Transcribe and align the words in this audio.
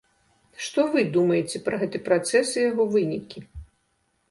Што 0.67 0.85
вы 0.95 1.03
думаеце 1.17 1.61
пра 1.69 1.79
гэты 1.83 2.03
працэс 2.09 2.47
і 2.59 2.67
яго 2.71 2.83
вынікі? 2.97 3.39